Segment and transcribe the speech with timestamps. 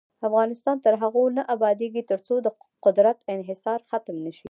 [0.27, 2.47] افغانستان تر هغو نه ابادیږي، ترڅو د
[2.85, 4.39] قدرت انحصار ختم نشي.